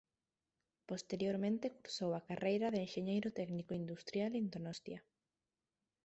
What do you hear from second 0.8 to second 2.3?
Posteriormente cursou a